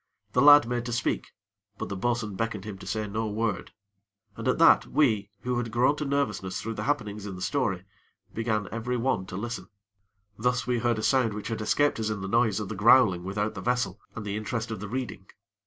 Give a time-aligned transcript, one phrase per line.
[0.33, 1.27] The lad made to speak;
[1.77, 3.71] but the bo'sun beckoned to him to say no word,
[4.35, 7.85] and at that we, who had grown to nervousness through the happenings in the story,
[8.33, 9.67] began every one to listen.
[10.39, 13.23] Thus we heard a sound which had escaped us in the noise of the growling
[13.23, 15.27] without the vessel, and the interest of the reading.